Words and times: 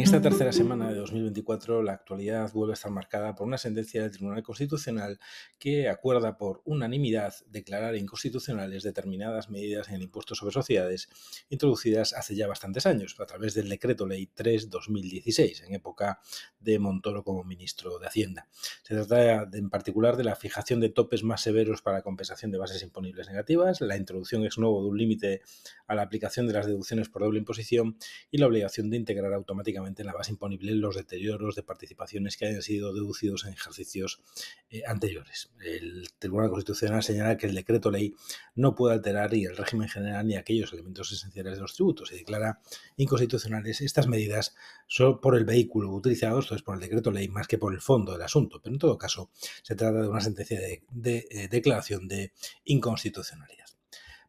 En 0.00 0.04
esta 0.04 0.22
tercera 0.22 0.50
semana 0.50 0.88
de 0.88 0.94
2024, 0.94 1.82
la 1.82 1.92
actualidad 1.92 2.50
vuelve 2.54 2.72
a 2.72 2.74
estar 2.74 2.90
marcada 2.90 3.34
por 3.34 3.46
una 3.46 3.58
sentencia 3.58 4.00
del 4.00 4.10
Tribunal 4.10 4.42
Constitucional 4.42 5.20
que 5.58 5.90
acuerda 5.90 6.38
por 6.38 6.62
unanimidad 6.64 7.34
declarar 7.50 7.94
inconstitucionales 7.96 8.82
determinadas 8.82 9.50
medidas 9.50 9.90
en 9.90 9.96
el 9.96 10.02
impuesto 10.04 10.34
sobre 10.34 10.54
sociedades 10.54 11.10
introducidas 11.50 12.14
hace 12.14 12.34
ya 12.34 12.46
bastantes 12.46 12.86
años 12.86 13.14
a 13.20 13.26
través 13.26 13.52
del 13.52 13.68
Decreto 13.68 14.06
Ley 14.06 14.30
3-2016, 14.34 15.66
en 15.66 15.74
época 15.74 16.18
de 16.58 16.78
Montoro 16.78 17.22
como 17.22 17.44
ministro 17.44 17.98
de 17.98 18.06
Hacienda. 18.06 18.48
Se 18.82 18.94
trata 18.94 19.50
en 19.52 19.68
particular 19.68 20.16
de 20.16 20.24
la 20.24 20.34
fijación 20.34 20.80
de 20.80 20.88
topes 20.88 21.24
más 21.24 21.42
severos 21.42 21.82
para 21.82 22.00
compensación 22.00 22.50
de 22.50 22.56
bases 22.56 22.82
imponibles 22.82 23.28
negativas, 23.28 23.82
la 23.82 23.98
introducción 23.98 24.44
ex 24.44 24.56
novo 24.56 24.82
de 24.82 24.88
un 24.88 24.96
límite 24.96 25.42
a 25.86 25.94
la 25.94 26.00
aplicación 26.00 26.46
de 26.46 26.54
las 26.54 26.64
deducciones 26.64 27.10
por 27.10 27.20
doble 27.20 27.38
imposición 27.38 27.98
y 28.30 28.38
la 28.38 28.46
obligación 28.46 28.88
de 28.88 28.96
integrar 28.96 29.34
automáticamente 29.34 29.89
en 29.98 30.06
la 30.06 30.12
base 30.12 30.32
imponible 30.32 30.74
los 30.74 30.96
deterioros 30.96 31.54
de 31.54 31.62
participaciones 31.62 32.36
que 32.36 32.46
hayan 32.46 32.62
sido 32.62 32.92
deducidos 32.92 33.44
en 33.44 33.52
ejercicios 33.52 34.22
eh, 34.70 34.82
anteriores. 34.86 35.50
El 35.60 36.08
Tribunal 36.18 36.50
Constitucional 36.50 37.02
señala 37.02 37.36
que 37.36 37.46
el 37.46 37.54
decreto 37.54 37.90
ley 37.90 38.14
no 38.54 38.74
puede 38.74 38.94
alterar 38.94 39.32
ni 39.32 39.44
el 39.44 39.56
régimen 39.56 39.88
general 39.88 40.26
ni 40.26 40.36
aquellos 40.36 40.72
elementos 40.72 41.10
esenciales 41.12 41.54
de 41.54 41.60
los 41.60 41.74
tributos 41.74 42.12
y 42.12 42.16
declara 42.16 42.60
inconstitucionales 42.96 43.80
estas 43.80 44.06
medidas 44.06 44.54
solo 44.86 45.20
por 45.20 45.36
el 45.36 45.44
vehículo 45.44 45.90
utilizado, 45.92 46.40
esto 46.40 46.54
es 46.54 46.62
por 46.62 46.74
el 46.74 46.80
decreto 46.80 47.10
ley, 47.10 47.28
más 47.28 47.46
que 47.46 47.58
por 47.58 47.72
el 47.72 47.80
fondo 47.80 48.12
del 48.12 48.22
asunto. 48.22 48.60
Pero 48.62 48.74
en 48.74 48.78
todo 48.78 48.98
caso, 48.98 49.30
se 49.62 49.74
trata 49.74 50.02
de 50.02 50.08
una 50.08 50.20
sentencia 50.20 50.58
de, 50.58 51.28
eh, 51.30 51.48
declaración 51.48 52.08
de 52.08 52.32
inconstitucionalidad. 52.64 53.66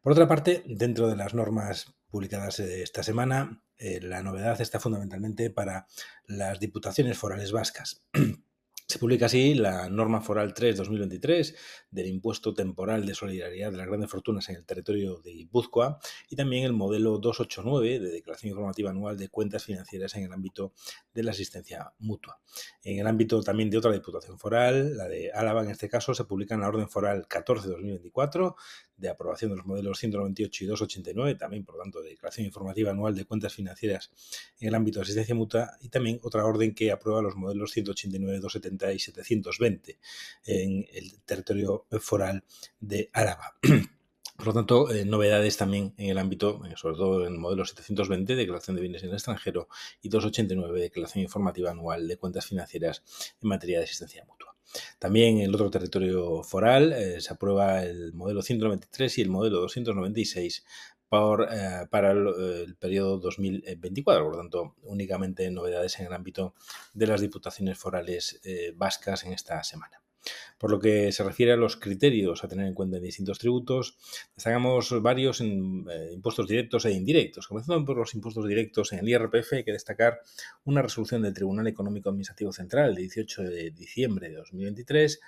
Por 0.02 0.14
otra 0.14 0.28
parte, 0.28 0.64
dentro 0.66 1.08
de 1.08 1.16
las 1.16 1.34
normas 1.34 1.94
publicadas 2.10 2.60
eh, 2.60 2.84
esta 2.84 3.04
semana, 3.04 3.64
la 4.02 4.22
novedad 4.22 4.60
está 4.62 4.80
fundamentalmente 4.80 5.50
para 5.50 5.88
las 6.26 6.60
diputaciones 6.60 7.18
forales 7.18 7.52
vascas. 7.52 8.04
Publica 9.02 9.26
así 9.26 9.56
la 9.56 9.90
norma 9.90 10.22
foral 10.22 10.54
3-2023 10.54 11.56
del 11.90 12.06
impuesto 12.06 12.54
temporal 12.54 13.04
de 13.04 13.16
solidaridad 13.16 13.72
de 13.72 13.78
las 13.78 13.88
grandes 13.88 14.12
fortunas 14.12 14.48
en 14.50 14.58
el 14.58 14.64
territorio 14.64 15.18
de 15.22 15.32
Guipúzcoa 15.32 15.98
y 16.30 16.36
también 16.36 16.66
el 16.66 16.74
modelo 16.74 17.18
289 17.18 18.00
de 18.00 18.12
declaración 18.12 18.52
informativa 18.52 18.92
anual 18.92 19.18
de 19.18 19.30
cuentas 19.30 19.66
financieras 19.66 20.14
en 20.18 20.26
el 20.26 20.32
ámbito 20.32 20.74
de 21.16 21.24
la 21.24 21.32
asistencia 21.32 21.92
mutua. 21.98 22.40
En 22.84 23.00
el 23.00 23.08
ámbito 23.08 23.42
también 23.42 23.72
de 23.72 23.80
otra 23.80 23.92
diputación 23.92 24.38
foral, 24.38 24.96
la 24.96 25.08
de 25.08 25.32
Álava 25.32 25.64
en 25.64 25.72
este 25.72 25.90
caso, 25.90 26.14
se 26.14 26.26
publica 26.26 26.54
en 26.54 26.62
la 26.62 26.68
orden 26.68 26.88
foral 26.88 27.28
14-2024 27.28 28.54
de 28.98 29.10
aprobación 29.10 29.50
de 29.50 29.58
los 29.58 29.66
modelos 29.66 29.98
198 29.98 30.64
y 30.64 30.68
289, 30.68 31.36
también 31.36 31.66
por 31.66 31.76
tanto 31.78 32.04
de 32.04 32.10
declaración 32.12 32.46
informativa 32.46 32.92
anual 32.92 33.16
de 33.16 33.26
cuentas 33.26 33.56
financieras 33.56 34.12
en 34.60 34.68
el 34.68 34.76
ámbito 34.76 35.00
de 35.00 35.04
asistencia 35.04 35.34
mutua 35.34 35.72
y 35.82 35.90
también 35.90 36.20
otra 36.22 36.46
orden 36.46 36.76
que 36.76 36.92
aprueba 36.92 37.24
los 37.24 37.36
modelos 37.36 37.72
189, 37.72 38.40
270 38.40 38.91
y 38.94 39.00
720 39.00 40.00
en 40.46 40.86
el 40.94 41.22
territorio 41.24 41.86
foral 42.00 42.44
de 42.80 43.10
Álava. 43.14 43.56
Por 44.42 44.48
lo 44.48 44.54
tanto, 44.54 44.92
eh, 44.92 45.06
novedades 45.06 45.56
también 45.56 45.94
en 45.98 46.10
el 46.10 46.18
ámbito, 46.18 46.66
eh, 46.66 46.74
sobre 46.76 46.96
todo 46.96 47.28
en 47.28 47.34
el 47.34 47.40
modelo 47.40 47.64
720, 47.64 48.36
declaración 48.36 48.76
de 48.76 48.82
bienes 48.82 49.04
en 49.04 49.10
el 49.10 49.16
extranjero, 49.16 49.68
y 50.02 50.10
289, 50.10 50.82
declaración 50.82 51.24
informativa 51.24 51.70
anual 51.70 52.08
de 52.08 52.18
cuentas 52.18 52.48
financieras 52.48 53.04
en 53.40 53.50
materia 53.50 53.78
de 53.78 53.84
asistencia 53.84 54.26
mutua. 54.26 54.56
También 54.98 55.38
en 55.38 55.44
el 55.44 55.54
otro 55.54 55.70
territorio 55.70 56.44
foral 56.44 56.94
eh, 56.94 57.22
se 57.22 57.34
aprueba 57.34 57.84
el 57.84 58.14
modelo 58.14 58.42
193 58.42 59.18
y 59.18 59.22
el 59.22 59.30
modelo 59.30 59.60
296 59.60 60.66
eh, 61.14 61.88
para 61.90 62.12
el, 62.12 62.76
periodo 62.80 63.18
2024. 63.18 64.24
Por 64.24 64.34
lo 64.34 64.40
tanto, 64.40 64.76
únicamente 64.84 65.50
novedades 65.52 66.00
en 66.00 66.06
el 66.06 66.14
ámbito 66.14 66.54
de 66.94 67.08
las 67.08 67.20
diputaciones 67.20 67.78
forales 67.78 68.40
eh, 68.46 68.74
vascas 68.76 69.26
en 69.26 69.34
esta 69.34 69.62
semana. 69.64 70.02
Por 70.58 70.70
lo 70.70 70.80
que 70.80 71.12
se 71.12 71.24
refiere 71.24 71.54
a 71.54 71.56
los 71.56 71.76
criterios 71.76 72.44
a 72.44 72.48
tener 72.48 72.68
en 72.68 72.74
cuenta 72.74 72.98
en 72.98 73.04
distintos 73.04 73.40
tributos, 73.40 73.98
destacamos 74.36 75.02
varios 75.02 75.42
eh, 75.42 75.46
impuestos 76.14 76.48
directos 76.48 76.86
e 76.86 76.92
indirectos. 76.92 77.48
Comenzando 77.48 77.84
por 77.84 77.98
los 77.98 78.14
impuestos 78.14 78.48
directos 78.48 78.94
en 78.94 79.00
el 79.00 79.10
IRPF, 79.10 79.54
hay 79.54 79.64
que 79.64 79.72
destacar 79.72 80.22
una 80.66 80.82
resolución 80.82 81.24
del 81.24 81.34
Tribunal 81.34 81.68
Económico 81.68 82.10
Administrativo 82.10 82.52
Central 82.52 82.94
de 82.94 83.02
18 83.02 83.44
de 83.44 83.72
diciembre 83.72 84.30
de 84.30 84.36
2023 84.36 85.20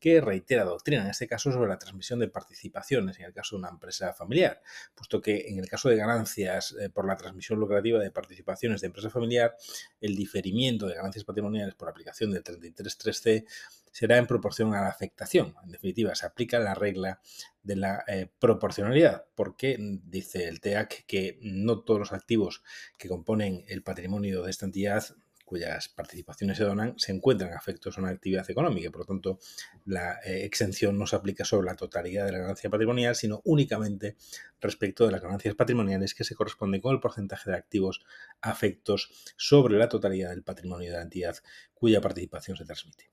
que 0.00 0.20
reitera 0.20 0.64
doctrina, 0.64 1.02
en 1.02 1.10
este 1.10 1.28
caso, 1.28 1.52
sobre 1.52 1.68
la 1.68 1.78
transmisión 1.78 2.18
de 2.18 2.28
participaciones 2.28 3.18
en 3.18 3.26
el 3.26 3.32
caso 3.34 3.54
de 3.54 3.60
una 3.60 3.68
empresa 3.68 4.12
familiar, 4.14 4.62
puesto 4.94 5.20
que 5.20 5.46
en 5.48 5.58
el 5.58 5.68
caso 5.68 5.88
de 5.88 5.96
ganancias 5.96 6.74
eh, 6.80 6.88
por 6.88 7.06
la 7.06 7.16
transmisión 7.16 7.60
lucrativa 7.60 7.98
de 7.98 8.10
participaciones 8.10 8.80
de 8.80 8.86
empresa 8.88 9.10
familiar, 9.10 9.54
el 10.00 10.16
diferimiento 10.16 10.86
de 10.86 10.94
ganancias 10.94 11.24
patrimoniales 11.24 11.74
por 11.74 11.88
aplicación 11.88 12.30
del 12.30 12.42
33.3c 12.42 13.44
será 13.90 14.18
en 14.18 14.26
proporción 14.26 14.74
a 14.74 14.82
la 14.82 14.88
afectación. 14.88 15.54
En 15.64 15.70
definitiva, 15.70 16.14
se 16.14 16.26
aplica 16.26 16.58
la 16.58 16.74
regla 16.74 17.20
de 17.62 17.76
la 17.76 18.04
eh, 18.06 18.30
proporcionalidad, 18.38 19.26
porque 19.34 19.76
dice 19.78 20.48
el 20.48 20.60
TEAC 20.60 21.04
que 21.06 21.38
no 21.42 21.82
todos 21.82 22.00
los 22.00 22.12
activos 22.12 22.62
que 22.98 23.08
componen 23.08 23.64
el 23.68 23.82
patrimonio 23.82 24.42
de 24.42 24.50
esta 24.50 24.66
entidad 24.66 25.04
cuyas 25.50 25.88
participaciones 25.88 26.58
se 26.58 26.62
donan 26.62 26.94
se 26.96 27.10
encuentran 27.10 27.52
afectos 27.54 27.98
a 27.98 28.00
una 28.00 28.10
actividad 28.10 28.48
económica 28.48 28.88
por 28.92 29.00
lo 29.00 29.06
tanto 29.06 29.40
la 29.84 30.20
eh, 30.24 30.44
exención 30.44 30.96
no 30.96 31.08
se 31.08 31.16
aplica 31.16 31.44
sobre 31.44 31.66
la 31.66 31.74
totalidad 31.74 32.24
de 32.26 32.32
la 32.32 32.38
ganancia 32.38 32.70
patrimonial, 32.70 33.16
sino 33.16 33.42
únicamente 33.44 34.16
respecto 34.60 35.06
de 35.06 35.10
las 35.10 35.20
ganancias 35.20 35.56
patrimoniales 35.56 36.14
que 36.14 36.22
se 36.22 36.36
corresponden 36.36 36.80
con 36.80 36.94
el 36.94 37.00
porcentaje 37.00 37.50
de 37.50 37.56
activos 37.56 38.00
afectos 38.40 39.10
sobre 39.36 39.76
la 39.76 39.88
totalidad 39.88 40.30
del 40.30 40.44
patrimonio 40.44 40.90
de 40.90 40.96
la 40.96 41.02
entidad 41.02 41.36
cuya 41.74 42.00
participación 42.00 42.56
se 42.56 42.64
transmite. 42.64 43.10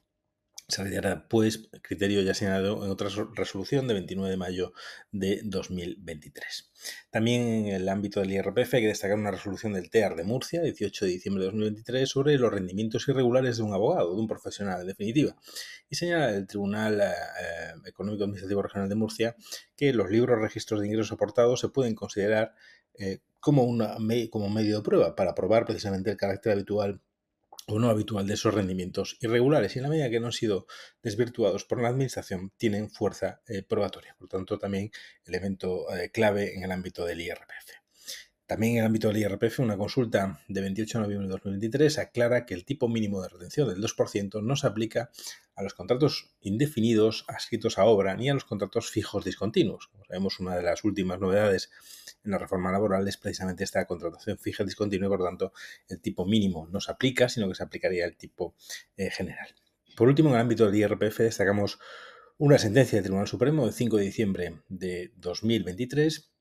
Se 0.69 0.83
retirará, 0.83 1.27
pues, 1.29 1.69
criterio 1.81 2.21
ya 2.21 2.33
señalado 2.33 2.83
en 2.83 2.91
otra 2.91 3.07
resolución 3.35 3.87
de 3.87 3.93
29 3.93 4.29
de 4.29 4.35
mayo 4.35 4.73
de 5.13 5.39
2023. 5.45 6.71
También 7.09 7.41
en 7.41 7.67
el 7.67 7.87
ámbito 7.87 8.19
del 8.19 8.31
IRPF 8.31 8.73
hay 8.73 8.81
que 8.81 8.87
destacar 8.87 9.17
una 9.17 9.31
resolución 9.31 9.71
del 9.71 9.89
TEAR 9.89 10.17
de 10.17 10.25
Murcia, 10.25 10.61
18 10.61 11.05
de 11.05 11.11
diciembre 11.11 11.43
de 11.45 11.51
2023, 11.51 12.09
sobre 12.09 12.37
los 12.37 12.51
rendimientos 12.51 13.07
irregulares 13.07 13.55
de 13.55 13.63
un 13.63 13.73
abogado, 13.73 14.13
de 14.13 14.19
un 14.19 14.27
profesional, 14.27 14.81
en 14.81 14.87
definitiva. 14.87 15.37
Y 15.89 15.95
señala 15.95 16.31
el 16.31 16.45
Tribunal 16.47 16.99
eh, 16.99 17.13
Económico 17.85 18.25
Administrativo 18.25 18.61
Regional 18.61 18.89
de 18.89 18.95
Murcia 18.95 19.35
que 19.77 19.93
los 19.93 20.09
libros 20.09 20.37
registros 20.37 20.81
de 20.81 20.87
ingresos 20.87 21.13
aportados 21.13 21.61
se 21.61 21.69
pueden 21.69 21.95
considerar 21.95 22.53
eh, 22.99 23.19
como, 23.39 23.63
una, 23.63 23.95
como 24.29 24.49
medio 24.49 24.77
de 24.77 24.83
prueba 24.83 25.15
para 25.15 25.33
probar 25.33 25.65
precisamente 25.65 26.11
el 26.11 26.17
carácter 26.17 26.51
habitual 26.51 26.99
o 27.67 27.79
no 27.79 27.89
habitual 27.89 28.25
de 28.27 28.33
esos 28.33 28.53
rendimientos 28.53 29.17
irregulares 29.19 29.75
y 29.75 29.79
en 29.79 29.83
la 29.83 29.89
medida 29.89 30.09
que 30.09 30.19
no 30.19 30.27
han 30.27 30.31
sido 30.31 30.67
desvirtuados 31.03 31.65
por 31.65 31.81
la 31.81 31.89
Administración 31.89 32.51
tienen 32.57 32.89
fuerza 32.89 33.41
eh, 33.47 33.61
probatoria. 33.61 34.15
Por 34.17 34.29
tanto, 34.29 34.57
también 34.57 34.91
elemento 35.25 35.93
eh, 35.93 36.09
clave 36.09 36.55
en 36.55 36.63
el 36.63 36.71
ámbito 36.71 37.05
del 37.05 37.21
IRPF. 37.21 37.86
También 38.47 38.73
en 38.73 38.79
el 38.79 38.85
ámbito 38.85 39.09
del 39.09 39.17
IRPF, 39.17 39.59
una 39.59 39.77
consulta 39.77 40.39
de 40.47 40.61
28 40.61 40.97
de 40.97 41.03
noviembre 41.03 41.27
de 41.27 41.33
2023 41.33 41.97
aclara 41.97 42.45
que 42.45 42.53
el 42.53 42.63
tipo 42.63 42.87
mínimo 42.87 43.21
de 43.21 43.27
retención 43.27 43.67
del 43.67 43.83
2% 43.83 44.41
no 44.41 44.55
se 44.55 44.67
aplica 44.67 45.11
a 45.53 45.63
los 45.63 45.73
contratos 45.73 46.29
indefinidos 46.39 47.25
adscritos 47.27 47.77
a 47.77 47.83
obra 47.83 48.15
ni 48.15 48.29
a 48.29 48.33
los 48.33 48.45
contratos 48.45 48.89
fijos 48.89 49.25
discontinuos. 49.25 49.87
Como 49.87 50.05
sabemos, 50.05 50.39
una 50.39 50.55
de 50.55 50.63
las 50.63 50.85
últimas 50.85 51.19
novedades 51.19 51.71
en 52.23 52.31
la 52.31 52.37
reforma 52.37 52.71
laboral 52.71 53.05
es 53.05 53.17
precisamente 53.17 53.65
esta 53.65 53.85
contratación 53.85 54.37
fija 54.37 54.63
discontinua 54.63 55.07
y 55.07 55.09
por 55.09 55.19
lo 55.19 55.25
tanto 55.25 55.51
el 55.89 55.99
tipo 55.99 56.25
mínimo 56.25 56.69
no 56.71 56.79
se 56.79 56.89
aplica, 56.89 57.27
sino 57.27 57.49
que 57.49 57.55
se 57.55 57.63
aplicaría 57.63 58.05
el 58.05 58.15
tipo 58.15 58.55
eh, 58.95 59.09
general. 59.09 59.53
Por 59.97 60.07
último, 60.07 60.29
en 60.29 60.35
el 60.35 60.41
ámbito 60.41 60.65
del 60.65 60.75
IRPF 60.75 61.19
destacamos 61.19 61.79
una 62.37 62.57
sentencia 62.59 62.95
del 62.95 63.03
Tribunal 63.03 63.27
Supremo 63.27 63.65
de 63.65 63.73
5 63.73 63.97
de 63.97 64.03
diciembre 64.03 64.61
de 64.69 65.11
2023 65.17 66.31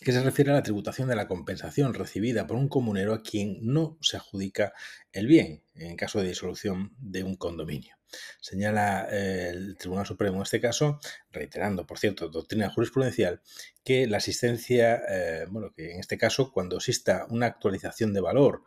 que 0.00 0.12
se 0.12 0.22
refiere 0.22 0.50
a 0.50 0.54
la 0.54 0.62
tributación 0.62 1.08
de 1.08 1.16
la 1.16 1.26
compensación 1.26 1.94
recibida 1.94 2.46
por 2.46 2.56
un 2.56 2.68
comunero 2.68 3.14
a 3.14 3.22
quien 3.22 3.58
no 3.62 3.96
se 4.00 4.16
adjudica 4.16 4.72
el 5.12 5.26
bien 5.26 5.62
en 5.74 5.96
caso 5.96 6.20
de 6.20 6.28
disolución 6.28 6.94
de 6.98 7.22
un 7.22 7.36
condominio. 7.36 7.96
Señala 8.40 9.08
eh, 9.10 9.50
el 9.50 9.76
Tribunal 9.76 10.06
Supremo 10.06 10.36
en 10.36 10.42
este 10.42 10.60
caso, 10.60 11.00
reiterando, 11.30 11.86
por 11.86 11.98
cierto, 11.98 12.28
doctrina 12.28 12.70
jurisprudencial, 12.70 13.40
que 13.84 14.06
la 14.06 14.18
asistencia, 14.18 15.02
eh, 15.08 15.46
bueno, 15.48 15.72
que 15.74 15.92
en 15.92 16.00
este 16.00 16.18
caso, 16.18 16.52
cuando 16.52 16.76
exista 16.76 17.26
una 17.30 17.46
actualización 17.46 18.12
de 18.12 18.20
valor 18.20 18.62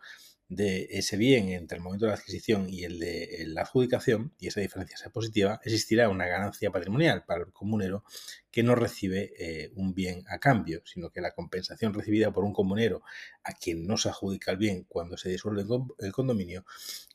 de 0.49 0.87
ese 0.91 1.15
bien 1.15 1.49
entre 1.49 1.77
el 1.77 1.83
momento 1.83 2.05
de 2.05 2.11
la 2.11 2.17
adquisición 2.17 2.67
y 2.69 2.83
el 2.83 2.99
de 2.99 3.45
la 3.47 3.61
adjudicación, 3.61 4.33
y 4.39 4.47
esa 4.47 4.59
diferencia 4.59 4.97
sea 4.97 5.11
positiva, 5.11 5.61
existirá 5.63 6.09
una 6.09 6.25
ganancia 6.25 6.71
patrimonial 6.71 7.23
para 7.25 7.41
el 7.41 7.53
comunero 7.53 8.03
que 8.51 8.63
no 8.63 8.73
recibe 8.73 9.31
eh, 9.37 9.71
un 9.75 9.93
bien 9.93 10.23
a 10.27 10.39
cambio, 10.39 10.81
sino 10.85 11.11
que 11.11 11.21
la 11.21 11.33
compensación 11.33 11.93
recibida 11.93 12.31
por 12.31 12.43
un 12.43 12.53
comunero 12.53 13.03
a 13.43 13.53
quien 13.53 13.85
no 13.85 13.95
se 13.97 14.09
adjudica 14.09 14.51
el 14.51 14.57
bien 14.57 14.85
cuando 14.89 15.17
se 15.17 15.29
disuelve 15.29 15.65
el 15.99 16.11
condominio 16.11 16.65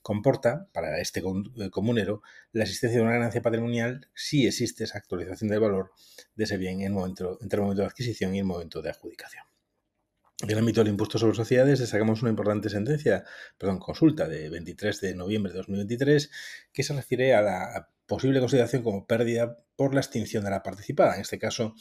comporta 0.00 0.68
para 0.72 1.00
este 1.00 1.22
comunero 1.70 2.22
la 2.52 2.62
existencia 2.62 2.98
de 2.98 3.04
una 3.04 3.14
ganancia 3.14 3.42
patrimonial 3.42 4.08
si 4.14 4.46
existe 4.46 4.84
esa 4.84 4.98
actualización 4.98 5.50
del 5.50 5.60
valor 5.60 5.92
de 6.36 6.44
ese 6.44 6.56
bien 6.56 6.82
en 6.82 6.96
entre 6.96 7.26
el 7.26 7.60
momento 7.60 7.82
de 7.82 7.88
adquisición 7.88 8.34
y 8.34 8.38
el 8.38 8.44
momento 8.44 8.80
de 8.80 8.90
adjudicación. 8.90 9.53
En 10.42 10.50
el 10.50 10.58
ámbito 10.58 10.80
del 10.80 10.90
impuesto 10.90 11.18
sobre 11.18 11.36
sociedades 11.36 11.78
destacamos 11.78 12.22
una 12.22 12.30
importante 12.30 12.68
sentencia, 12.68 13.24
perdón, 13.56 13.78
consulta 13.78 14.26
de 14.26 14.50
23 14.50 15.00
de 15.00 15.14
noviembre 15.14 15.52
de 15.52 15.58
2023 15.58 16.30
que 16.72 16.82
se 16.82 16.92
refiere 16.92 17.34
a 17.34 17.42
la 17.42 17.88
posible 18.06 18.40
consideración 18.40 18.82
como 18.82 19.06
pérdida 19.06 19.58
por 19.76 19.94
la 19.94 20.00
extinción 20.00 20.44
de 20.44 20.50
la 20.50 20.62
participada. 20.62 21.14
En 21.14 21.20
este 21.20 21.38
caso, 21.38 21.74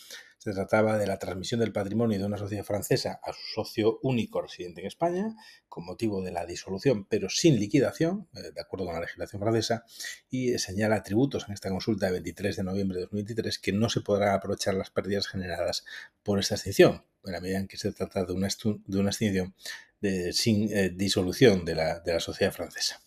se 0.44 0.52
trataba 0.52 0.98
de 0.98 1.08
la 1.08 1.20
transmisión 1.20 1.62
del 1.62 1.72
patrimonio 1.72 2.20
de 2.20 2.26
una 2.26 2.38
sociedad 2.38 2.66
francesa 2.66 3.22
a 3.24 3.32
su 3.32 3.64
socio 3.64 4.00
único 4.04 4.42
residente 4.42 4.82
en 4.82 4.88
España, 4.88 5.34
con 5.70 5.86
motivo 5.86 6.22
de 6.22 6.32
la 6.32 6.46
disolución, 6.46 7.06
pero 7.06 7.30
sin 7.30 7.58
liquidación, 7.58 8.28
eh, 8.36 8.52
de 8.54 8.60
acuerdo 8.60 8.86
con 8.86 8.96
la 8.96 9.00
legislación 9.00 9.42
francesa, 9.42 9.86
y 10.30 10.58
señala 10.58 10.98
atributos 10.98 11.46
en 11.48 11.54
esta 11.54 11.70
consulta 11.70 12.08
de 12.08 12.12
23 12.14 12.58
de 12.58 12.64
noviembre 12.64 12.98
de 12.98 13.04
2023 13.04 13.58
que 13.58 13.72
no 13.72 13.88
se 13.90 14.02
podrán 14.02 14.36
aprovechar 14.36 14.74
las 14.74 14.90
pérdidas 14.90 15.28
generadas 15.28 15.86
por 16.24 16.40
esta 16.40 16.56
extinción, 16.56 17.06
en 17.24 17.32
la 17.32 17.40
medida 17.40 17.60
en 17.60 17.68
que 17.68 17.78
se 17.78 17.94
trata 17.94 18.26
de 18.26 18.34
una, 18.34 18.50
de 18.50 19.00
una 19.00 19.10
extinción 19.12 19.56
sin 20.34 20.76
eh, 20.76 20.90
disolución 20.90 21.64
de 21.64 21.76
la 21.76 22.20
sociedad 22.20 22.52
francesa. 22.52 23.00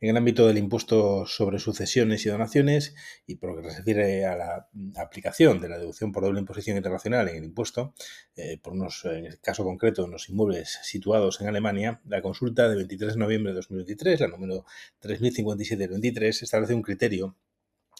En 0.00 0.10
el 0.10 0.16
ámbito 0.16 0.46
del 0.46 0.58
impuesto 0.58 1.26
sobre 1.26 1.58
sucesiones 1.58 2.24
y 2.26 2.28
donaciones, 2.28 2.94
y 3.26 3.36
por 3.36 3.50
lo 3.50 3.62
que 3.62 3.70
se 3.70 3.78
refiere 3.78 4.26
a 4.26 4.36
la 4.36 4.68
aplicación 4.96 5.60
de 5.60 5.68
la 5.68 5.78
deducción 5.78 6.12
por 6.12 6.24
doble 6.24 6.40
imposición 6.40 6.76
internacional 6.76 7.28
en 7.28 7.36
el 7.36 7.44
impuesto, 7.44 7.94
eh, 8.36 8.58
por 8.62 8.72
unos, 8.72 9.04
en 9.04 9.26
el 9.26 9.40
caso 9.40 9.64
concreto, 9.64 10.04
en 10.04 10.10
los 10.10 10.28
inmuebles 10.28 10.78
situados 10.82 11.40
en 11.40 11.48
Alemania, 11.48 12.00
la 12.06 12.22
consulta 12.22 12.68
de 12.68 12.76
23 12.76 13.14
de 13.14 13.18
noviembre 13.18 13.52
de 13.52 13.56
2023, 13.56 14.20
la 14.20 14.28
número 14.28 14.64
3057-23, 15.00 16.42
establece 16.42 16.74
un 16.74 16.82
criterio 16.82 17.36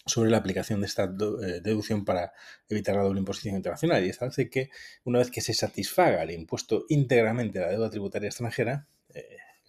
sobre 0.05 0.29
la 0.29 0.37
aplicación 0.37 0.81
de 0.81 0.87
esta 0.87 1.03
eh, 1.03 1.61
deducción 1.61 2.03
para 2.05 2.33
evitar 2.67 2.95
la 2.95 3.03
doble 3.03 3.19
imposición 3.19 3.55
internacional 3.55 4.05
y 4.05 4.09
establece 4.09 4.49
que 4.49 4.69
una 5.03 5.19
vez 5.19 5.31
que 5.31 5.41
se 5.41 5.53
satisfaga 5.53 6.23
el 6.23 6.31
impuesto 6.31 6.85
íntegramente 6.89 7.59
a 7.59 7.63
la 7.63 7.71
deuda 7.71 7.89
tributaria 7.89 8.27
extranjera, 8.27 8.87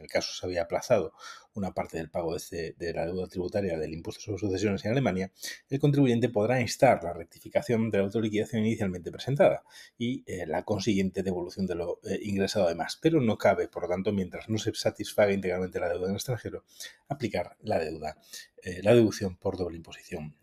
el 0.04 0.10
caso 0.10 0.32
se 0.32 0.46
había 0.46 0.62
aplazado 0.62 1.12
una 1.54 1.72
parte 1.72 1.98
del 1.98 2.10
pago 2.10 2.36
de, 2.36 2.92
la 2.94 3.06
deuda 3.06 3.26
tributaria 3.28 3.78
del 3.78 3.92
impuesto 3.92 4.20
sobre 4.20 4.38
sucesiones 4.38 4.84
en 4.84 4.92
Alemania, 4.92 5.32
el 5.68 5.78
contribuyente 5.78 6.28
podrá 6.28 6.60
instar 6.60 7.02
la 7.04 7.12
rectificación 7.12 7.90
de 7.90 7.98
la 7.98 8.04
autoliquidación 8.04 8.64
inicialmente 8.64 9.10
presentada 9.10 9.62
y 9.96 10.24
eh, 10.26 10.46
la 10.46 10.64
consiguiente 10.64 11.22
devolución 11.22 11.66
de 11.66 11.76
lo 11.76 12.00
eh, 12.04 12.18
ingresado 12.22 12.66
además. 12.66 12.98
Pero 13.00 13.20
no 13.20 13.38
cabe, 13.38 13.68
por 13.68 13.84
lo 13.84 13.88
tanto, 13.88 14.12
mientras 14.12 14.48
no 14.48 14.58
se 14.58 14.74
satisfaga 14.74 15.32
integralmente 15.32 15.80
la 15.80 15.88
deuda 15.88 16.04
en 16.04 16.10
el 16.10 16.16
extranjero, 16.16 16.64
aplicar 17.08 17.56
la 17.60 17.78
deuda, 17.78 18.18
eh, 18.62 18.80
la 18.82 18.94
deducción 18.94 19.36
por 19.36 19.56
doble 19.56 19.76
imposición 19.76 20.34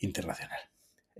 internacional. 0.00 0.58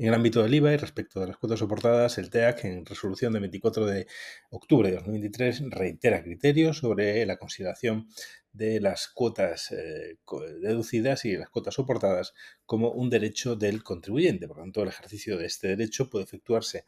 En 0.01 0.07
el 0.07 0.15
ámbito 0.15 0.43
del 0.43 0.55
IVA 0.55 0.73
y 0.73 0.77
respecto 0.79 1.21
de 1.21 1.27
las 1.27 1.37
cuotas 1.37 1.59
soportadas, 1.59 2.17
el 2.17 2.31
TEAC, 2.31 2.65
en 2.65 2.87
resolución 2.87 3.35
de 3.35 3.41
24 3.41 3.85
de 3.85 4.07
octubre 4.49 4.89
de 4.89 4.97
2023, 4.97 5.65
reitera 5.69 6.23
criterios 6.23 6.79
sobre 6.79 7.27
la 7.27 7.37
consideración 7.37 8.09
de 8.51 8.81
las 8.81 9.09
cuotas 9.09 9.71
eh, 9.73 10.17
deducidas 10.63 11.27
y 11.27 11.37
las 11.37 11.51
cuotas 11.51 11.75
soportadas 11.75 12.33
como 12.65 12.93
un 12.93 13.11
derecho 13.11 13.57
del 13.57 13.83
contribuyente. 13.83 14.49
Por 14.49 14.57
lo 14.57 14.63
tanto, 14.63 14.83
el 14.85 14.89
ejercicio 14.89 15.37
de 15.37 15.45
este 15.45 15.69
derecho 15.69 16.09
puede 16.09 16.25
efectuarse 16.25 16.87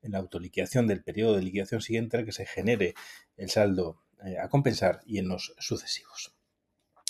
en 0.00 0.12
la 0.12 0.18
autoliquidación 0.20 0.86
del 0.86 1.04
periodo 1.04 1.36
de 1.36 1.42
liquidación 1.42 1.82
siguiente 1.82 2.16
al 2.16 2.24
que 2.24 2.32
se 2.32 2.46
genere 2.46 2.94
el 3.36 3.50
saldo 3.50 4.00
eh, 4.24 4.38
a 4.38 4.48
compensar 4.48 5.02
y 5.04 5.18
en 5.18 5.28
los 5.28 5.54
sucesivos. 5.58 6.33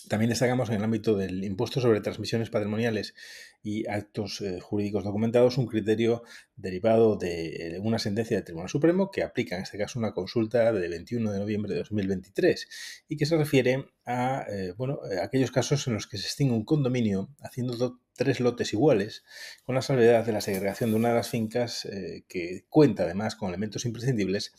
También 0.09 0.29
destacamos 0.29 0.69
en 0.69 0.77
el 0.77 0.85
ámbito 0.85 1.17
del 1.17 1.45
impuesto 1.45 1.81
sobre 1.81 2.01
transmisiones 2.01 2.51
patrimoniales 2.51 3.15
y 3.63 3.89
actos 3.89 4.43
eh, 4.43 4.61
jurídicos 4.61 5.05
documentados 5.05 5.57
un 5.57 5.67
criterio 5.67 6.23
derivado 6.57 7.17
de 7.17 7.81
una 7.83 7.99
sentencia 7.99 8.37
del 8.37 8.45
Tribunal 8.45 8.69
Supremo 8.69 9.11
que 9.11 9.23
aplica 9.23 9.57
en 9.57 9.63
este 9.63 9.79
caso 9.79 9.99
una 9.99 10.13
consulta 10.13 10.73
de 10.73 10.89
21 10.89 11.33
de 11.33 11.39
noviembre 11.39 11.73
de 11.73 11.79
2023 11.79 12.69
y 13.09 13.17
que 13.17 13.25
se 13.25 13.39
refiere 13.39 13.87
a 14.05 14.45
eh, 14.51 14.75
bueno, 14.77 15.01
eh, 15.11 15.21
aquellos 15.23 15.51
casos 15.51 15.87
en 15.87 15.95
los 15.95 16.07
que 16.07 16.19
se 16.19 16.27
extingue 16.27 16.53
un 16.53 16.65
condominio 16.65 17.31
haciendo 17.41 17.99
tres 18.17 18.39
lotes 18.39 18.73
iguales, 18.73 19.25
con 19.65 19.75
la 19.75 19.83
salvedad 19.83 20.25
de 20.25 20.33
la 20.33 20.41
segregación 20.41 20.91
de 20.91 20.97
una 20.97 21.09
de 21.09 21.15
las 21.17 21.31
fincas 21.31 21.89
que 22.29 22.65
cuenta 22.69 23.03
además 23.03 23.35
con 23.35 23.49
elementos 23.49 23.87
imprescindibles 23.87 24.53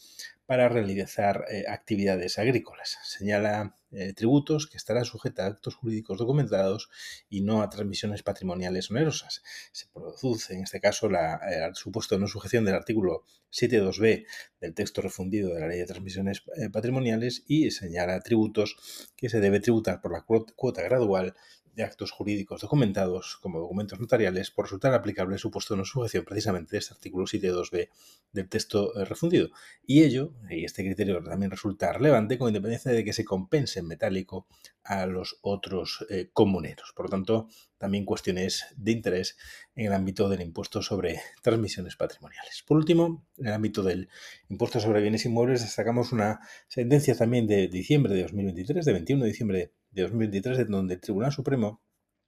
para 0.46 0.68
realizar 0.68 1.46
actividades 1.70 2.38
agrícolas. 2.38 2.98
Señala 3.04 3.78
tributos 4.16 4.68
que 4.68 4.78
estará 4.78 5.04
sujeta 5.06 5.44
a 5.44 5.48
actos 5.48 5.76
jurídicos 5.76 6.18
documentados 6.18 6.90
y 7.30 7.42
no 7.42 7.62
a 7.62 7.70
transmisiones 7.70 8.24
patrimoniales 8.24 8.92
onerosas. 8.92 9.44
Se 9.72 9.88
produce 9.94 10.54
en 10.54 10.64
este 10.64 10.80
caso 10.80 11.10
la, 11.10 11.36
eh, 11.36 11.72
supuesto 11.74 12.18
no 12.18 12.28
sujeción 12.28 12.66
del 12.66 12.76
artículo 12.76 13.24
7.2b 13.52 14.26
del 14.60 14.74
texto 14.74 15.02
refundido 15.02 15.54
de 15.54 15.62
la 15.62 15.68
Ley 15.68 15.80
de 15.80 15.86
Transmisiones 15.86 16.44
eh, 16.58 16.70
Patrimoniales 16.70 17.44
y 17.48 17.72
señala 17.72 18.20
tributos 18.22 18.76
que 19.16 19.30
se 19.30 19.40
debe 19.40 19.60
tributar 19.60 20.02
por 20.02 20.12
la 20.12 20.24
cuota 20.24 20.82
gradual 20.82 21.36
de 21.76 21.84
actos 21.84 22.12
jurídicos 22.12 22.62
documentados 22.62 23.38
como 23.42 23.60
documentos 23.60 24.00
notariales 24.00 24.52
por 24.52 24.66
resultar 24.66 24.94
aplicable 24.94 25.38
supuesto 25.38 25.76
no 25.76 25.86
sujeción 25.86 26.24
precisamente 26.24 26.72
de 26.72 26.78
este 26.80 26.94
artículo 26.94 27.26
7.2b 27.26 27.90
del 28.32 28.50
texto 28.50 28.96
eh, 28.96 29.06
refundido. 29.06 29.50
Y 29.86 30.04
ello, 30.04 30.34
y 30.50 30.66
este 30.66 30.84
criterio 30.84 31.22
también 31.24 31.52
resulta 31.52 31.94
relevante 31.94 32.38
con 32.38 32.50
independencia 32.50 32.92
de 32.92 33.04
que 33.04 33.14
se 33.14 33.26
compense 33.26 33.80
en 33.80 33.88
metálico 33.88 34.48
a 34.84 35.06
los 35.06 35.38
otros 35.42 36.06
eh, 36.10 36.30
comuneros. 36.32 36.94
Por 36.96 37.08
lo 37.08 37.10
tanto, 37.10 37.48
también 37.78 38.06
cuestiones 38.06 38.66
de 38.78 38.92
interés 38.92 39.38
en 39.76 39.88
el 39.88 39.94
ámbito 39.94 40.30
del 40.30 40.42
impuesto 40.42 40.82
sobre 40.82 41.20
transmisiones 41.42 41.96
patrimoniales. 41.96 42.64
Por 42.66 42.78
último, 42.78 43.26
en 43.38 43.48
el 43.48 43.54
ámbito 43.54 43.84
del 43.84 44.10
impuesto 44.50 44.80
sobre 44.80 45.02
bienes 45.02 45.26
inmuebles, 45.26 45.62
destacamos 45.62 46.12
una 46.12 46.40
sentencia 46.68 47.16
también 47.16 47.48
de 47.48 47.68
diciembre 47.68 48.14
de 48.14 48.24
2023, 48.24 48.86
de 48.86 48.94
21 48.94 49.24
de 49.24 49.30
diciembre 49.30 49.58
de 49.58 49.74
2023, 50.04 50.60
en 50.60 50.68
donde 50.68 50.94
el 50.96 51.02
Tribunal 51.02 51.32
Supremo 51.32 51.82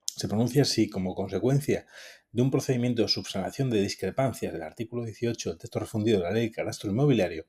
se 0.06 0.28
pronuncia 0.28 0.66
si, 0.66 0.90
como 0.90 1.14
consecuencia 1.14 1.86
de 2.32 2.42
un 2.42 2.52
procedimiento 2.52 3.04
de 3.04 3.08
subsanación 3.08 3.70
de 3.70 3.82
discrepancias 3.82 4.52
del 4.52 4.64
artículo 4.64 5.06
18 5.06 5.50
del 5.50 5.60
texto 5.60 5.80
refundido 5.80 6.20
de 6.20 6.24
la 6.24 6.32
Ley 6.32 6.48
de 6.48 6.52
Cadastro 6.52 6.90
Inmobiliario, 6.90 7.46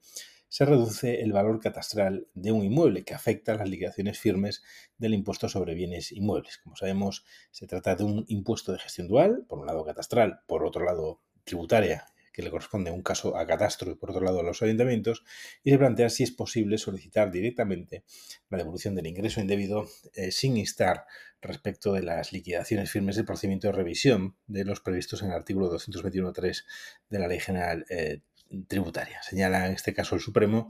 se 0.48 0.64
reduce 0.64 1.20
el 1.20 1.32
valor 1.32 1.60
catastral 1.60 2.28
de 2.34 2.52
un 2.52 2.64
inmueble 2.64 3.04
que 3.04 3.14
afecta 3.14 3.52
a 3.52 3.56
las 3.56 3.68
liquidaciones 3.68 4.18
firmes 4.18 4.62
del 4.96 5.14
impuesto 5.14 5.48
sobre 5.48 5.74
bienes 5.74 6.12
inmuebles. 6.12 6.58
Como 6.58 6.76
sabemos, 6.76 7.24
se 7.50 7.66
trata 7.66 7.96
de 7.96 8.04
un 8.04 8.24
impuesto 8.28 8.72
de 8.72 8.78
gestión 8.78 9.08
dual, 9.08 9.44
por 9.48 9.58
un 9.58 9.66
lado 9.66 9.84
catastral, 9.84 10.40
por 10.46 10.64
otro 10.64 10.84
lado 10.84 11.22
tributaria 11.44 12.06
que 12.38 12.44
le 12.44 12.52
corresponde 12.52 12.92
un 12.92 13.02
caso 13.02 13.36
a 13.36 13.44
catastro 13.48 13.90
y 13.90 13.96
por 13.96 14.10
otro 14.12 14.22
lado 14.22 14.38
a 14.38 14.42
los 14.44 14.62
ayuntamientos, 14.62 15.24
y 15.64 15.72
se 15.72 15.78
plantea 15.78 16.08
si 16.08 16.22
es 16.22 16.30
posible 16.30 16.78
solicitar 16.78 17.32
directamente 17.32 18.04
la 18.48 18.58
devolución 18.58 18.94
del 18.94 19.08
ingreso 19.08 19.40
indebido 19.40 19.88
eh, 20.14 20.30
sin 20.30 20.56
instar 20.56 21.04
respecto 21.42 21.92
de 21.92 22.04
las 22.04 22.32
liquidaciones 22.32 22.92
firmes 22.92 23.16
del 23.16 23.24
procedimiento 23.24 23.66
de 23.66 23.72
revisión 23.72 24.36
de 24.46 24.64
los 24.64 24.78
previstos 24.78 25.20
en 25.22 25.30
el 25.30 25.34
artículo 25.34 25.68
221.3 25.68 26.62
de 27.10 27.18
la 27.18 27.26
Ley 27.26 27.40
General 27.40 27.84
eh, 27.90 28.20
tributaria. 28.66 29.22
Señala 29.22 29.66
en 29.66 29.72
este 29.72 29.94
caso 29.94 30.14
el 30.14 30.20
Supremo 30.20 30.68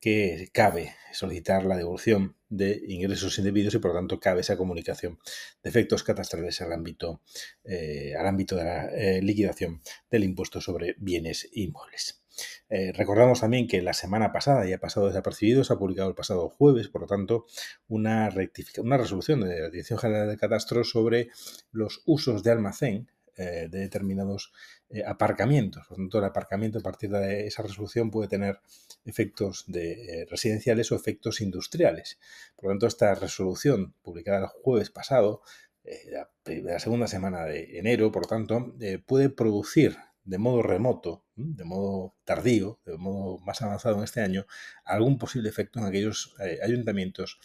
que 0.00 0.48
cabe 0.52 0.94
solicitar 1.12 1.64
la 1.64 1.76
devolución 1.76 2.36
de 2.48 2.82
ingresos 2.88 3.38
indebidos 3.38 3.74
y 3.74 3.78
por 3.78 3.92
lo 3.92 3.98
tanto 3.98 4.18
cabe 4.18 4.40
esa 4.40 4.56
comunicación 4.56 5.18
de 5.62 5.70
efectos 5.70 6.02
catastrales 6.02 6.60
al 6.60 6.72
ámbito, 6.72 7.22
eh, 7.64 8.14
al 8.18 8.26
ámbito 8.26 8.56
de 8.56 8.64
la 8.64 8.86
eh, 8.86 9.22
liquidación 9.22 9.82
del 10.10 10.24
impuesto 10.24 10.60
sobre 10.60 10.94
bienes 10.98 11.48
inmuebles. 11.52 12.20
Eh, 12.68 12.92
recordamos 12.92 13.40
también 13.40 13.66
que 13.68 13.82
la 13.82 13.92
semana 13.92 14.32
pasada, 14.32 14.64
ya 14.66 14.76
ha 14.76 14.80
pasado 14.80 15.08
desapercibido, 15.08 15.64
se 15.64 15.72
ha 15.72 15.78
publicado 15.78 16.08
el 16.08 16.14
pasado 16.14 16.48
jueves, 16.48 16.88
por 16.88 17.02
lo 17.02 17.06
tanto, 17.06 17.46
una, 17.88 18.30
una 18.78 18.96
resolución 18.96 19.40
de 19.40 19.60
la 19.60 19.70
Dirección 19.70 19.98
General 19.98 20.28
de 20.28 20.36
Catastro 20.36 20.84
sobre 20.84 21.28
los 21.72 22.02
usos 22.06 22.42
de 22.42 22.52
almacén 22.52 23.10
de 23.40 23.78
determinados 23.78 24.52
eh, 24.88 25.02
aparcamientos. 25.06 25.86
Por 25.86 25.98
lo 25.98 26.04
tanto, 26.04 26.18
el 26.18 26.24
aparcamiento 26.24 26.78
a 26.78 26.82
partir 26.82 27.10
de 27.10 27.46
esa 27.46 27.62
resolución 27.62 28.10
puede 28.10 28.28
tener 28.28 28.60
efectos 29.04 29.64
de, 29.66 30.22
eh, 30.22 30.26
residenciales 30.28 30.90
o 30.92 30.96
efectos 30.96 31.40
industriales. 31.40 32.18
Por 32.56 32.66
lo 32.66 32.70
tanto, 32.72 32.86
esta 32.86 33.14
resolución 33.14 33.94
publicada 34.02 34.38
el 34.38 34.46
jueves 34.46 34.90
pasado, 34.90 35.42
eh, 35.84 36.10
la, 36.10 36.78
segunda 36.78 37.06
semana 37.06 37.44
de 37.44 37.78
enero, 37.78 38.10
por 38.10 38.26
tanto, 38.26 38.74
puede 39.06 39.30
producir 39.30 39.96
de 40.30 40.38
modo 40.38 40.62
remoto, 40.62 41.24
de 41.34 41.64
modo 41.64 42.14
tardío, 42.24 42.78
de 42.86 42.96
modo 42.96 43.38
más 43.40 43.60
avanzado 43.62 43.98
en 43.98 44.04
este 44.04 44.20
año, 44.20 44.46
algún 44.84 45.18
posible 45.18 45.48
efecto 45.48 45.80
en 45.80 45.86
aquellos 45.86 46.36
ayuntamientos 46.62 47.40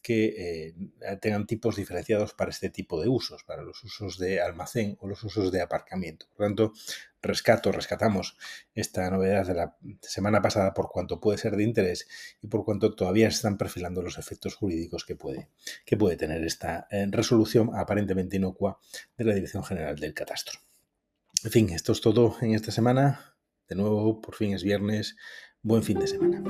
que 0.00 0.70
eh, 0.70 0.74
tengan 1.20 1.46
tipos 1.46 1.74
diferenciados 1.74 2.32
para 2.32 2.50
este 2.50 2.70
tipo 2.70 3.02
de 3.02 3.08
usos, 3.08 3.42
para 3.42 3.62
los 3.62 3.82
usos 3.82 4.18
de 4.18 4.40
almacén 4.40 4.96
o 5.00 5.08
los 5.08 5.24
usos 5.24 5.50
de 5.50 5.60
aparcamiento. 5.60 6.26
Por 6.36 6.46
tanto, 6.46 6.72
rescato, 7.20 7.72
rescatamos 7.72 8.36
esta 8.72 9.10
novedad 9.10 9.44
de 9.44 9.54
la 9.54 9.76
semana 10.00 10.40
pasada 10.40 10.72
por 10.74 10.88
cuanto 10.88 11.20
puede 11.20 11.38
ser 11.38 11.56
de 11.56 11.64
interés 11.64 12.06
y 12.40 12.46
por 12.46 12.64
cuanto 12.64 12.94
todavía 12.94 13.28
se 13.32 13.38
están 13.38 13.58
perfilando 13.58 14.00
los 14.00 14.16
efectos 14.16 14.54
jurídicos 14.54 15.04
que 15.04 15.16
puede, 15.16 15.50
que 15.84 15.96
puede 15.96 16.16
tener 16.16 16.44
esta 16.44 16.86
eh, 16.92 17.08
resolución 17.10 17.70
aparentemente 17.74 18.36
inocua 18.36 18.78
de 19.16 19.24
la 19.24 19.34
Dirección 19.34 19.64
General 19.64 19.96
del 19.96 20.14
Catastro. 20.14 20.67
En 21.44 21.50
fin, 21.52 21.70
esto 21.70 21.92
es 21.92 22.00
todo 22.00 22.36
en 22.40 22.54
esta 22.54 22.72
semana. 22.72 23.36
De 23.68 23.76
nuevo, 23.76 24.20
por 24.20 24.34
fin 24.34 24.54
es 24.54 24.64
viernes. 24.64 25.16
Buen 25.62 25.82
fin 25.82 26.00
de 26.00 26.08
semana. 26.08 26.42